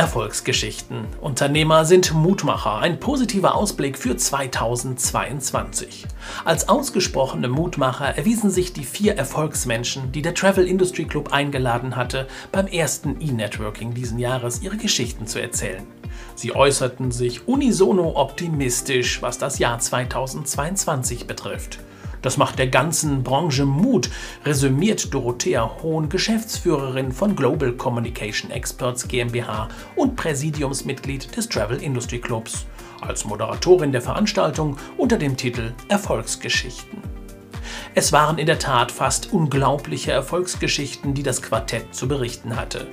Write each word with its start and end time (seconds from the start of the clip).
Erfolgsgeschichten. 0.00 1.08
Unternehmer 1.20 1.84
sind 1.84 2.14
Mutmacher. 2.14 2.78
Ein 2.78 3.00
positiver 3.00 3.54
Ausblick 3.54 3.98
für 3.98 4.16
2022. 4.16 6.06
Als 6.42 6.70
ausgesprochene 6.70 7.48
Mutmacher 7.48 8.16
erwiesen 8.16 8.50
sich 8.50 8.72
die 8.72 8.84
vier 8.84 9.18
Erfolgsmenschen, 9.18 10.10
die 10.10 10.22
der 10.22 10.32
Travel 10.32 10.66
Industry 10.66 11.04
Club 11.04 11.34
eingeladen 11.34 11.96
hatte, 11.96 12.28
beim 12.50 12.66
ersten 12.66 13.20
E-Networking 13.20 13.92
diesen 13.92 14.18
Jahres 14.18 14.62
ihre 14.62 14.78
Geschichten 14.78 15.26
zu 15.26 15.38
erzählen. 15.38 15.86
Sie 16.34 16.56
äußerten 16.56 17.12
sich 17.12 17.46
unisono 17.46 18.16
optimistisch, 18.16 19.20
was 19.20 19.36
das 19.36 19.58
Jahr 19.58 19.80
2022 19.80 21.26
betrifft. 21.26 21.78
Das 22.22 22.36
macht 22.36 22.58
der 22.58 22.68
ganzen 22.68 23.22
Branche 23.22 23.64
Mut, 23.64 24.10
resümiert 24.44 25.12
Dorothea 25.12 25.82
Hohn, 25.82 26.08
Geschäftsführerin 26.08 27.12
von 27.12 27.34
Global 27.34 27.72
Communication 27.72 28.50
Experts 28.50 29.08
GmbH 29.08 29.68
und 29.96 30.16
Präsidiumsmitglied 30.16 31.36
des 31.36 31.48
Travel 31.48 31.82
Industry 31.82 32.18
Clubs, 32.18 32.66
als 33.00 33.24
Moderatorin 33.24 33.92
der 33.92 34.02
Veranstaltung 34.02 34.76
unter 34.98 35.16
dem 35.16 35.36
Titel 35.36 35.72
Erfolgsgeschichten. 35.88 36.98
Es 37.94 38.12
waren 38.12 38.38
in 38.38 38.46
der 38.46 38.58
Tat 38.58 38.92
fast 38.92 39.32
unglaubliche 39.32 40.12
Erfolgsgeschichten, 40.12 41.14
die 41.14 41.22
das 41.22 41.42
Quartett 41.42 41.94
zu 41.94 42.06
berichten 42.06 42.56
hatte. 42.56 42.86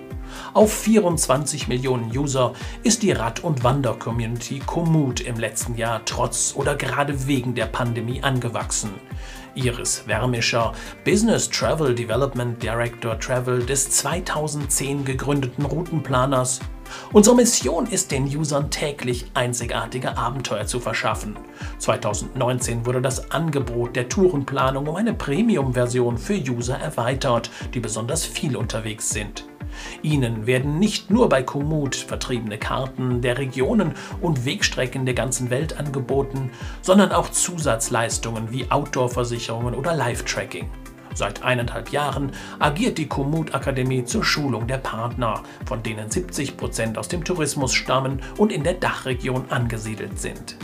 Auf 0.53 0.73
24 0.73 1.67
Millionen 1.67 2.15
User 2.17 2.53
ist 2.83 3.03
die 3.03 3.11
Rad- 3.11 3.43
und 3.43 3.63
Wander-Community 3.63 4.59
Komoot 4.65 5.21
im 5.21 5.37
letzten 5.37 5.75
Jahr 5.75 6.01
trotz 6.05 6.53
oder 6.55 6.75
gerade 6.75 7.27
wegen 7.27 7.55
der 7.55 7.65
Pandemie 7.65 8.23
angewachsen. 8.23 8.91
Iris 9.57 10.03
Wermischer, 10.07 10.73
Business 11.03 11.49
Travel 11.49 11.95
Development 11.95 12.61
Director 12.61 13.19
Travel 13.19 13.65
des 13.65 13.89
2010 13.89 15.03
gegründeten 15.03 15.65
Routenplaners. 15.65 16.59
Unsere 17.11 17.35
Mission 17.35 17.85
ist, 17.87 18.11
den 18.11 18.25
Usern 18.25 18.69
täglich 18.69 19.25
einzigartige 19.33 20.17
Abenteuer 20.17 20.67
zu 20.67 20.79
verschaffen. 20.79 21.37
2019 21.79 22.85
wurde 22.85 23.01
das 23.01 23.31
Angebot 23.31 23.95
der 23.95 24.07
Tourenplanung 24.07 24.87
um 24.87 24.95
eine 24.95 25.13
Premium-Version 25.13 26.17
für 26.17 26.37
User 26.37 26.77
erweitert, 26.77 27.49
die 27.73 27.79
besonders 27.79 28.25
viel 28.25 28.55
unterwegs 28.55 29.09
sind. 29.09 29.45
Ihnen 30.01 30.45
werden 30.47 30.79
nicht 30.79 31.09
nur 31.09 31.29
bei 31.29 31.43
Komoot 31.43 31.95
vertriebene 31.95 32.57
Karten 32.57 33.21
der 33.21 33.37
Regionen 33.37 33.93
und 34.21 34.45
Wegstrecken 34.45 35.05
der 35.05 35.15
ganzen 35.15 35.49
Welt 35.49 35.77
angeboten, 35.77 36.51
sondern 36.81 37.11
auch 37.11 37.29
Zusatzleistungen 37.29 38.51
wie 38.51 38.69
Outdoor-Versicherungen 38.69 39.75
oder 39.75 39.95
Live-Tracking. 39.95 40.69
Seit 41.17 41.43
eineinhalb 41.43 41.91
Jahren 41.91 42.31
agiert 42.59 42.99
die 42.99 43.07
Komoot 43.07 43.55
Akademie 43.55 44.05
zur 44.05 44.23
Schulung 44.23 44.67
der 44.67 44.77
Partner, 44.77 45.41
von 45.65 45.81
denen 45.81 46.11
70 46.11 46.57
Prozent 46.57 46.97
aus 46.97 47.07
dem 47.07 47.23
Tourismus 47.23 47.73
stammen 47.73 48.21
und 48.37 48.51
in 48.51 48.63
der 48.63 48.75
Dachregion 48.75 49.45
angesiedelt 49.49 50.19
sind. 50.19 50.57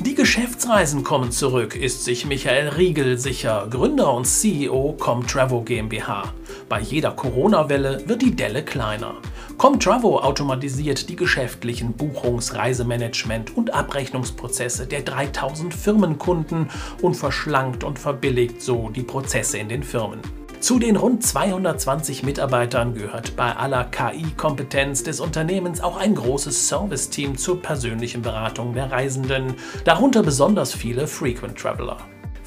Die 0.00 0.14
Geschäftsreisen 0.14 1.02
kommen 1.02 1.30
zurück, 1.30 1.76
ist 1.76 2.04
sich 2.04 2.26
Michael 2.26 2.68
Riegel 2.68 3.18
sicher, 3.18 3.66
Gründer 3.70 4.12
und 4.12 4.26
CEO 4.26 4.96
Comtravo 4.98 5.62
GmbH. 5.62 6.32
Bei 6.70 6.80
jeder 6.80 7.10
Corona-Welle 7.10 8.04
wird 8.06 8.22
die 8.22 8.36
Delle 8.36 8.62
kleiner. 8.62 9.16
Comtravo 9.58 10.20
automatisiert 10.20 11.08
die 11.08 11.16
geschäftlichen 11.16 11.94
Buchungs-, 11.94 12.54
Reisemanagement- 12.54 13.52
und 13.56 13.74
Abrechnungsprozesse 13.74 14.86
der 14.86 15.02
3000 15.02 15.74
Firmenkunden 15.74 16.70
und 17.02 17.14
verschlankt 17.14 17.82
und 17.82 17.98
verbilligt 17.98 18.62
so 18.62 18.88
die 18.88 19.02
Prozesse 19.02 19.58
in 19.58 19.68
den 19.68 19.82
Firmen. 19.82 20.20
Zu 20.60 20.78
den 20.78 20.94
rund 20.94 21.26
220 21.26 22.22
Mitarbeitern 22.22 22.94
gehört 22.94 23.34
bei 23.34 23.56
aller 23.56 23.82
KI-Kompetenz 23.82 25.02
des 25.02 25.18
Unternehmens 25.18 25.80
auch 25.80 25.96
ein 25.96 26.14
großes 26.14 26.68
Serviceteam 26.68 27.36
zur 27.36 27.60
persönlichen 27.60 28.22
Beratung 28.22 28.74
der 28.74 28.92
Reisenden, 28.92 29.54
darunter 29.84 30.22
besonders 30.22 30.72
viele 30.72 31.08
Frequent 31.08 31.58
Traveler. 31.58 31.96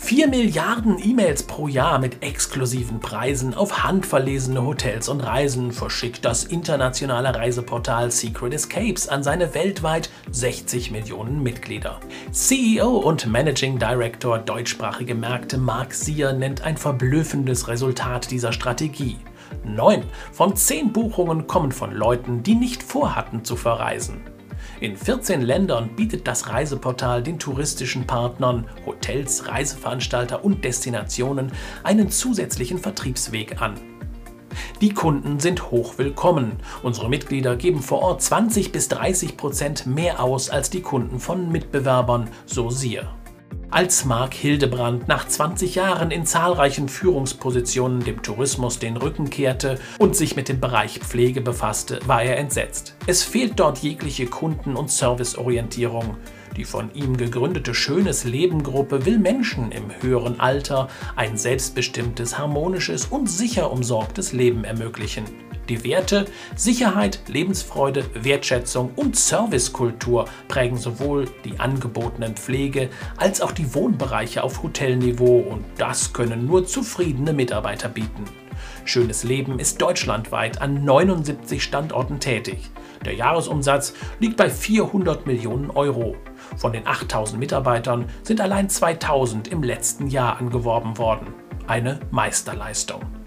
4 0.04 0.28
Milliarden 0.28 1.00
E-Mails 1.02 1.44
pro 1.44 1.70
Jahr 1.70 1.98
mit 1.98 2.22
exklusiven 2.22 3.00
Preisen 3.00 3.54
auf 3.54 3.86
handverlesene 3.86 4.62
Hotels 4.62 5.08
und 5.08 5.22
Reisen 5.22 5.72
verschickt 5.72 6.26
das 6.26 6.44
internationale 6.44 7.34
Reiseportal 7.34 8.12
Secret 8.12 8.54
Escapes 8.54 9.08
an 9.08 9.24
seine 9.24 9.54
weltweit 9.54 10.10
60 10.30 10.92
Millionen 10.92 11.42
Mitglieder. 11.42 12.02
CEO 12.34 12.98
und 12.98 13.28
Managing 13.28 13.80
Director 13.80 14.40
deutschsprachige 14.40 15.16
Märkte 15.16 15.58
Mark 15.58 15.94
Sier 15.94 16.34
nennt 16.34 16.64
ein 16.64 16.76
verblüffendes 16.76 17.70
Resultat 17.70 18.30
dieser 18.30 18.52
Strategie. 18.52 19.20
Neun 19.64 20.04
von 20.34 20.58
zehn 20.58 20.92
Buchungen 20.92 21.48
kommen 21.48 21.72
von 21.72 21.94
Leuten, 21.94 22.44
die 22.44 22.56
nicht 22.56 22.84
vorhatten 22.84 23.46
zu 23.46 23.56
verreisen. 23.56 24.33
In 24.80 24.98
14 24.98 25.42
Ländern 25.42 25.96
bietet 25.96 26.28
das 26.28 26.50
Reiseportal 26.50 27.24
den 27.24 27.40
touristischen 27.40 28.06
Partnern, 28.06 28.66
Hotels, 28.86 29.48
Reiseveranstalter 29.48 30.44
und 30.44 30.64
Destinationen 30.64 31.52
einen 31.84 32.10
zusätzlichen 32.10 32.78
Vertriebsweg 32.78 33.62
an. 33.62 33.76
Die 34.82 34.94
Kunden 34.94 35.40
sind 35.40 35.72
hoch 35.72 35.98
willkommen. 35.98 36.58
Unsere 36.84 37.10
Mitglieder 37.10 37.56
geben 37.56 37.82
vor 37.82 38.02
Ort 38.02 38.22
20 38.22 38.72
bis 38.72 38.88
30 38.90 39.38
Prozent 39.38 39.86
mehr 39.86 40.22
aus 40.22 40.50
als 40.50 40.70
die 40.70 40.82
Kunden 40.82 41.20
von 41.20 41.52
Mitbewerbern, 41.52 42.30
so 42.46 42.70
siehe. 42.70 43.08
Als 43.74 44.06
Mark 44.06 44.36
Hildebrand 44.36 45.08
nach 45.08 45.28
20 45.28 45.74
Jahren 45.74 46.12
in 46.12 46.28
zahlreichen 46.28 46.88
Führungspositionen 46.88 48.04
dem 48.04 48.22
Tourismus 48.22 48.78
den 48.78 48.98
Rücken 48.98 49.32
kehrte 49.32 49.80
und 49.98 50.16
sich 50.16 50.36
mit 50.36 50.48
dem 50.48 50.60
Bereich 50.60 51.00
Pflege 51.00 51.42
befasste, 51.42 52.00
war 52.06 52.22
er 52.22 52.38
entsetzt. 52.38 52.96
Es 53.08 53.24
fehlt 53.24 53.54
dort 53.60 53.80
jegliche 53.80 54.28
Kunden- 54.28 54.76
und 54.76 54.92
Serviceorientierung. 54.92 56.18
Die 56.56 56.66
von 56.66 56.94
ihm 56.94 57.18
gegründete 57.18 57.74
Schönes 57.74 58.26
Leben 58.26 58.62
Gruppe 58.62 59.08
will 59.08 59.18
Menschen 59.18 59.72
im 59.72 59.86
höheren 60.04 60.40
Alter 60.40 60.88
ein 61.16 61.36
selbstbestimmtes, 61.36 62.38
harmonisches 62.38 63.08
und 63.08 63.28
sicher 63.28 63.72
umsorgtes 63.72 64.34
Leben 64.34 64.66
ermöglichen. 64.66 65.24
Die 65.70 65.86
Werte 65.86 66.26
Sicherheit, 66.56 67.22
Lebensfreude, 67.28 68.04
Wertschätzung 68.14 68.92
und 68.96 69.16
Servicekultur 69.16 70.26
prägen 70.50 70.78
sowohl 70.78 71.26
die 71.46 71.60
angebotenen 71.60 72.36
Pflege 72.36 72.90
als 73.16 73.40
auch 73.40 73.52
die 73.52 73.74
Wohnbereiche 73.74 74.44
auf 74.44 74.62
Hotelniveau 74.62 75.40
und 75.40 75.64
das 75.78 76.12
können 76.12 76.46
nur 76.46 76.66
zufriedene 76.66 77.32
Mitarbeiter 77.32 77.88
bieten. 77.88 78.26
Schönes 78.86 79.24
Leben 79.24 79.60
ist 79.60 79.82
deutschlandweit 79.82 80.62
an 80.62 80.84
79 80.84 81.64
Standorten 81.64 82.20
tätig. 82.20 82.70
Der 83.06 83.14
Jahresumsatz 83.14 83.94
liegt 84.20 84.38
bei 84.38 84.50
400 84.50 85.26
Millionen 85.26 85.70
Euro. 85.72 86.18
Von 86.58 86.74
den 86.74 86.86
8000 86.86 87.40
Mitarbeitern 87.40 88.10
sind 88.24 88.42
allein 88.42 88.70
2000 88.70 89.48
im 89.48 89.64
letzten 89.64 90.08
Jahr 90.08 90.38
angeworben 90.38 90.98
worden. 90.98 91.34
Eine 91.68 92.00
Meisterleistung. 92.12 93.23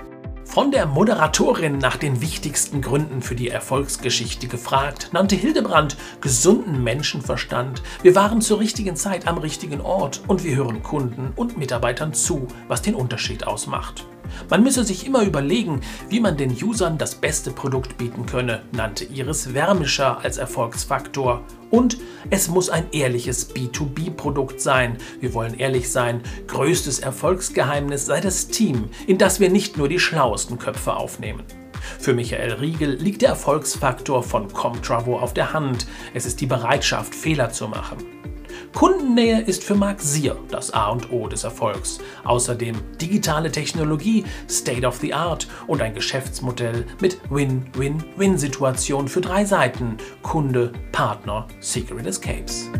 Von 0.56 0.70
der 0.70 0.86
Moderatorin 0.86 1.76
nach 1.76 1.98
den 1.98 2.22
wichtigsten 2.22 2.80
Gründen 2.80 3.20
für 3.20 3.34
die 3.34 3.50
Erfolgsgeschichte 3.50 4.48
gefragt, 4.48 5.10
nannte 5.12 5.36
Hildebrand 5.36 5.98
gesunden 6.22 6.82
Menschenverstand. 6.82 7.82
Wir 8.02 8.14
waren 8.14 8.40
zur 8.40 8.58
richtigen 8.58 8.96
Zeit 8.96 9.28
am 9.28 9.36
richtigen 9.36 9.82
Ort 9.82 10.22
und 10.28 10.44
wir 10.44 10.56
hören 10.56 10.82
Kunden 10.82 11.34
und 11.36 11.58
Mitarbeitern 11.58 12.14
zu, 12.14 12.48
was 12.68 12.80
den 12.80 12.94
Unterschied 12.94 13.46
ausmacht. 13.46 14.06
Man 14.50 14.62
müsse 14.62 14.84
sich 14.84 15.06
immer 15.06 15.22
überlegen, 15.22 15.80
wie 16.08 16.20
man 16.20 16.36
den 16.36 16.52
Usern 16.52 16.98
das 16.98 17.14
beste 17.14 17.50
Produkt 17.50 17.98
bieten 17.98 18.26
könne, 18.26 18.62
nannte 18.72 19.04
Iris 19.04 19.54
Wärmischer 19.54 20.20
als 20.22 20.36
Erfolgsfaktor. 20.36 21.42
Und 21.70 21.98
es 22.30 22.48
muss 22.48 22.70
ein 22.70 22.86
ehrliches 22.92 23.54
B2B-Produkt 23.54 24.60
sein. 24.60 24.98
Wir 25.20 25.34
wollen 25.34 25.54
ehrlich 25.54 25.90
sein. 25.90 26.20
Größtes 26.46 27.00
Erfolgsgeheimnis 27.00 28.06
sei 28.06 28.20
das 28.20 28.48
Team, 28.48 28.88
in 29.06 29.18
das 29.18 29.40
wir 29.40 29.50
nicht 29.50 29.76
nur 29.76 29.88
die 29.88 30.00
schlauesten 30.00 30.58
Köpfe 30.58 30.94
aufnehmen. 30.94 31.42
Für 31.98 32.14
Michael 32.14 32.54
Riegel 32.54 32.94
liegt 32.94 33.22
der 33.22 33.30
Erfolgsfaktor 33.30 34.22
von 34.22 34.52
Comtravo 34.52 35.18
auf 35.18 35.34
der 35.34 35.52
Hand. 35.52 35.86
Es 36.14 36.26
ist 36.26 36.40
die 36.40 36.46
Bereitschaft, 36.46 37.14
Fehler 37.14 37.50
zu 37.50 37.68
machen. 37.68 38.15
Kundennähe 38.74 39.40
ist 39.40 39.64
für 39.64 39.74
Mark 39.74 40.00
Sier 40.00 40.36
das 40.50 40.72
A 40.72 40.88
und 40.90 41.10
O 41.12 41.28
des 41.28 41.44
Erfolgs. 41.44 41.98
Außerdem 42.24 42.76
digitale 43.00 43.50
Technologie, 43.50 44.24
State 44.48 44.86
of 44.86 44.96
the 44.96 45.14
Art 45.14 45.48
und 45.66 45.82
ein 45.82 45.94
Geschäftsmodell 45.94 46.86
mit 47.00 47.18
Win-Win-Win-Situation 47.30 49.08
für 49.08 49.20
drei 49.20 49.44
Seiten: 49.44 49.96
Kunde, 50.22 50.72
Partner, 50.92 51.46
Secret 51.60 52.06
Escapes. 52.06 52.70